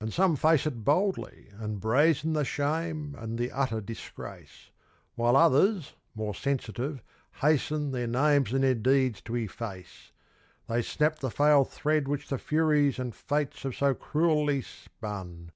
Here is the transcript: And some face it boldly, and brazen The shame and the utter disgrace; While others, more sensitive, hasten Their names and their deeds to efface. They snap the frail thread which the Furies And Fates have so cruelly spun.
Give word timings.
And 0.00 0.12
some 0.12 0.34
face 0.34 0.66
it 0.66 0.82
boldly, 0.82 1.48
and 1.52 1.78
brazen 1.78 2.32
The 2.32 2.44
shame 2.44 3.14
and 3.16 3.38
the 3.38 3.52
utter 3.52 3.80
disgrace; 3.80 4.72
While 5.14 5.36
others, 5.36 5.94
more 6.12 6.34
sensitive, 6.34 7.04
hasten 7.40 7.92
Their 7.92 8.08
names 8.08 8.52
and 8.52 8.64
their 8.64 8.74
deeds 8.74 9.20
to 9.20 9.36
efface. 9.36 10.10
They 10.66 10.82
snap 10.82 11.20
the 11.20 11.30
frail 11.30 11.62
thread 11.64 12.08
which 12.08 12.30
the 12.30 12.38
Furies 12.38 12.98
And 12.98 13.14
Fates 13.14 13.62
have 13.62 13.76
so 13.76 13.94
cruelly 13.94 14.60
spun. 14.62 15.52